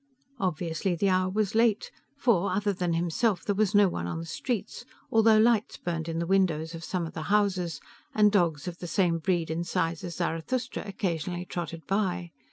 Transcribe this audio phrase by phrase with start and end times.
[0.39, 4.25] Obviously the hour was late, for, other than himself, there was no one on the
[4.25, 7.79] streets, although lights burned in the windows of some of the houses,
[8.15, 12.31] and dogs of the same breed and size as Zarathustra occasionally trotted by.